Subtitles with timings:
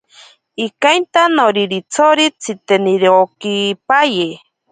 [0.65, 4.27] Ikainta noriritsori tsitenirokipaye.